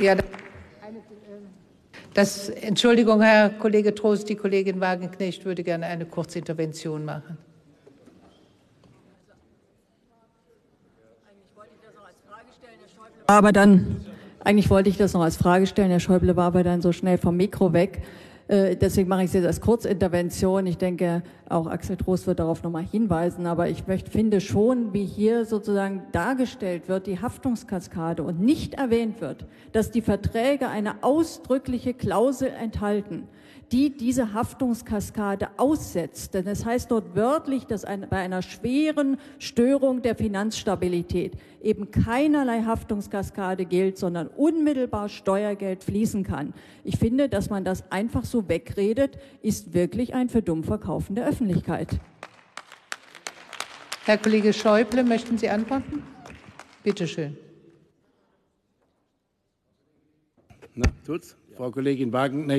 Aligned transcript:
Ja, 0.00 0.16
das, 2.14 2.48
Entschuldigung, 2.48 3.22
Herr 3.22 3.50
Kollege 3.50 3.94
Trost, 3.94 4.28
die 4.28 4.34
Kollegin 4.34 4.80
Wagenknecht 4.80 5.44
würde 5.44 5.62
gerne 5.62 5.86
eine 5.86 6.04
Kurzintervention 6.04 7.04
machen. 7.04 7.38
Aber 13.26 13.52
dann, 13.52 14.04
eigentlich 14.42 14.68
wollte 14.68 14.88
ich 14.88 14.96
das 14.96 15.12
noch 15.12 15.22
als 15.22 15.36
Frage 15.36 15.66
stellen. 15.66 15.90
Herr 15.90 16.00
Schäuble 16.00 16.34
war 16.34 16.46
aber 16.46 16.64
dann 16.64 16.82
so 16.82 16.90
schnell 16.92 17.18
vom 17.18 17.36
Mikro 17.36 17.72
weg. 17.72 18.02
Äh, 18.48 18.76
deswegen 18.76 19.08
mache 19.08 19.20
ich 19.20 19.26
es 19.26 19.34
jetzt 19.34 19.46
als 19.46 19.60
Kurzintervention. 19.60 20.66
Ich 20.66 20.78
denke, 20.78 21.22
auch 21.48 21.66
Axel 21.66 21.96
Trost 21.96 22.26
wird 22.26 22.40
darauf 22.40 22.62
nochmal 22.62 22.84
hinweisen. 22.84 23.46
Aber 23.46 23.68
ich 23.68 23.86
möchte, 23.86 24.10
finde 24.10 24.40
schon, 24.40 24.92
wie 24.92 25.04
hier 25.04 25.44
sozusagen 25.44 26.02
dargestellt 26.12 26.88
wird, 26.88 27.06
die 27.06 27.20
Haftungskaskade 27.20 28.22
und 28.22 28.40
nicht 28.40 28.74
erwähnt 28.74 29.20
wird, 29.20 29.46
dass 29.72 29.90
die 29.90 30.02
Verträge 30.02 30.68
eine 30.68 31.02
ausdrückliche 31.02 31.92
Klausel 31.92 32.48
enthalten, 32.48 33.28
die 33.72 33.94
diese 33.94 34.32
Haftungskaskade 34.32 35.48
aussetzt. 35.58 36.34
Denn 36.34 36.46
es 36.46 36.64
heißt 36.64 36.90
dort 36.90 37.14
wörtlich, 37.14 37.66
dass 37.66 37.84
ein, 37.84 38.06
bei 38.08 38.18
einer 38.18 38.40
schweren 38.40 39.18
Störung 39.38 40.00
der 40.00 40.14
Finanzstabilität 40.14 41.34
eben 41.62 41.90
keinerlei 41.90 42.62
Haftungskaskade 42.62 43.64
gilt, 43.64 43.98
sondern 43.98 44.28
unmittelbar 44.28 45.08
Steuergeld 45.08 45.84
fließen 45.84 46.24
kann. 46.24 46.54
Ich 46.84 46.98
finde, 46.98 47.28
dass 47.28 47.50
man 47.50 47.64
das 47.64 47.90
einfach 47.90 48.24
so 48.24 48.37
wegredet, 48.46 49.18
ist 49.42 49.72
wirklich 49.72 50.14
ein 50.14 50.28
für 50.28 50.42
dumm 50.42 50.62
verkaufen 50.62 51.14
der 51.14 51.26
Öffentlichkeit. 51.26 51.98
Herr 54.04 54.18
Kollege 54.18 54.52
Schäuble, 54.52 55.02
möchten 55.02 55.38
Sie 55.38 55.48
antworten? 55.48 56.02
Bitte 56.82 57.08
schön. 57.08 57.36
Na, 60.74 60.86
tut's? 61.04 61.36
Frau 61.56 61.72
Kollegin 61.72 62.12
Wagenknecht. 62.12 62.56